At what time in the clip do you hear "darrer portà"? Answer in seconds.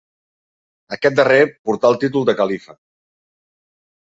1.19-1.93